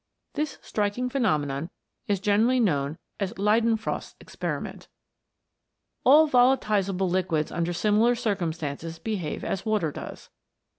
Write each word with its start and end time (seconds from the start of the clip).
This 0.33 0.57
striking 0.63 1.09
phe 1.09 1.19
nomenon 1.19 1.69
is 2.07 2.19
generally 2.19 2.59
known 2.59 2.97
as 3.19 3.33
Leidenfrost's 3.35 4.15
expe 4.19 4.59
riment. 4.59 4.87
All 6.03 6.27
volatizable 6.27 7.07
liquids 7.07 7.51
under 7.51 7.71
similar 7.71 8.15
circum 8.15 8.51
stances 8.51 8.97
behave 8.97 9.43
as 9.43 9.63
water 9.63 9.91
does. 9.91 10.31